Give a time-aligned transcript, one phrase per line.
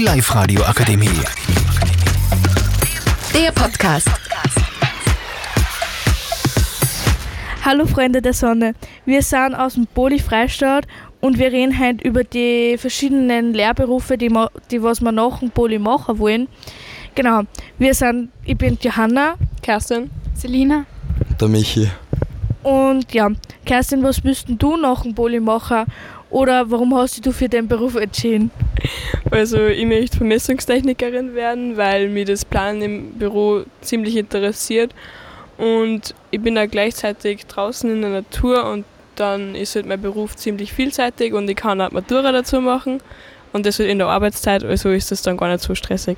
[0.00, 1.10] Die Live-Radio Akademie.
[3.34, 4.08] Der Podcast.
[7.62, 8.72] Hallo Freunde der Sonne,
[9.04, 10.86] wir sind aus dem Poli Freistaat
[11.20, 14.34] und wir reden heute über die verschiedenen Lehrberufe, die,
[14.70, 16.48] die was wir nach dem Poli machen wollen.
[17.14, 17.42] Genau,
[17.76, 20.10] wir sind, ich bin Johanna Kerstin.
[20.32, 20.86] Selina.
[21.38, 21.90] Der Michi.
[22.62, 23.28] und ja,
[23.66, 25.84] Kerstin, was denn du nach dem Poli machen
[26.30, 28.50] oder warum hast du dich für den Beruf entschieden?
[29.30, 34.94] Also ich möchte Vermessungstechnikerin werden, weil mich das Planen im Büro ziemlich interessiert.
[35.58, 38.84] Und ich bin da gleichzeitig draußen in der Natur und
[39.16, 43.02] dann ist halt mein Beruf ziemlich vielseitig und ich kann auch Matura dazu machen.
[43.52, 46.16] Und das halt in der Arbeitszeit, also ist das dann gar nicht so stressig.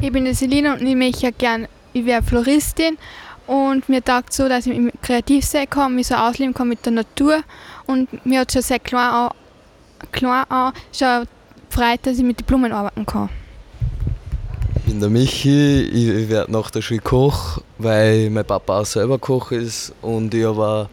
[0.00, 2.98] Ich bin die Selina und ich möchte ja gern, ich wäre Floristin
[3.46, 6.84] und mir taugt so, dass ich mich kreativ sein kann, mich so ausleben kann mit
[6.84, 7.42] der Natur
[7.86, 9.30] und mir hat schon sehr klein an,
[10.12, 11.26] klein an schon
[11.68, 13.28] gefreut, dass ich mit den Blumen arbeiten kann.
[14.76, 19.18] Ich bin der Michi, ich werde nach der Schule Koch, weil mein Papa auch selber
[19.18, 20.88] Koch ist und ich aber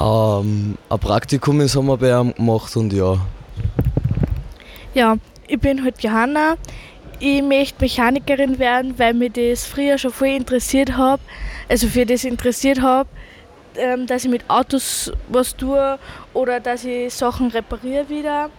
[0.00, 3.18] ja, ähm, ein Praktikum im Sommer bei ihm gemacht und ja.
[4.94, 6.56] Ja, ich bin halt Johanna.
[7.18, 11.22] Ich möchte Mechanikerin werden, weil mich das früher schon voll interessiert habe.
[11.68, 13.08] Also für das interessiert habe,
[13.76, 15.98] ähm, dass ich mit Autos was tue
[16.34, 18.50] oder dass ich Sachen repariere wieder.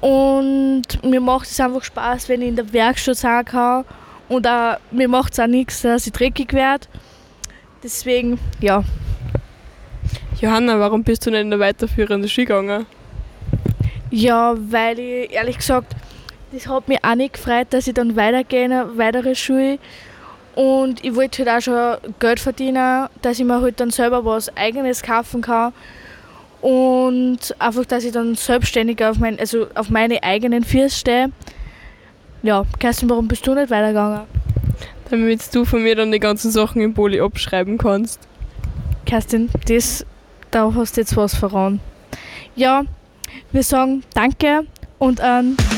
[0.00, 3.84] Und mir macht es einfach Spaß, wenn ich in der Werkstatt sein kann.
[4.28, 6.86] Und auch, mir macht es auch nichts, dass ich dreckig werde.
[7.82, 8.82] Deswegen, ja.
[10.40, 12.86] Johanna, warum bist du nicht in der weiterführenden Schule gegangen?
[14.10, 15.94] Ja, weil ich ehrlich gesagt,
[16.52, 19.78] das hat mich auch nicht gefreut, dass ich dann weitergehe, weitere Schule.
[20.54, 24.54] Und ich wollte halt auch schon Geld verdienen, dass ich mir halt dann selber was
[24.56, 25.72] Eigenes kaufen kann.
[26.60, 31.32] Und einfach, dass ich dann selbstständig auf, mein, also auf meine eigenen Füße stehe.
[32.42, 34.22] Ja, Kerstin, warum bist du nicht weitergegangen?
[35.10, 38.20] Damit du von mir dann die ganzen Sachen im Poli abschreiben kannst.
[39.06, 40.04] Kerstin, das,
[40.50, 41.80] da hast du jetzt was verraten.
[42.56, 42.82] Ja,
[43.52, 44.66] wir sagen Danke
[44.98, 45.77] und einen schönen